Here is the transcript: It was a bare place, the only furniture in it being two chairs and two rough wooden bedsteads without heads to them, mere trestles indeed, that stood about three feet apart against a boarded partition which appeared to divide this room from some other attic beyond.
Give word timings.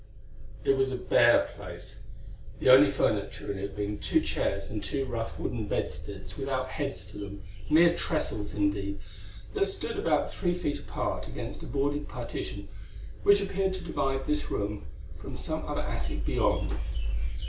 It 0.63 0.75
was 0.77 0.91
a 0.91 0.95
bare 0.97 1.51
place, 1.55 1.99
the 2.59 2.71
only 2.71 2.89
furniture 2.89 3.51
in 3.51 3.59
it 3.59 3.75
being 3.75 3.99
two 3.99 4.19
chairs 4.19 4.71
and 4.71 4.83
two 4.83 5.05
rough 5.05 5.37
wooden 5.37 5.67
bedsteads 5.67 6.35
without 6.35 6.69
heads 6.69 7.05
to 7.11 7.19
them, 7.19 7.43
mere 7.69 7.95
trestles 7.95 8.55
indeed, 8.55 8.99
that 9.53 9.67
stood 9.67 9.99
about 9.99 10.31
three 10.31 10.55
feet 10.55 10.79
apart 10.79 11.27
against 11.27 11.61
a 11.61 11.67
boarded 11.67 12.09
partition 12.09 12.67
which 13.21 13.41
appeared 13.41 13.75
to 13.75 13.81
divide 13.83 14.25
this 14.25 14.49
room 14.49 14.87
from 15.19 15.37
some 15.37 15.63
other 15.67 15.81
attic 15.81 16.25
beyond. 16.25 16.73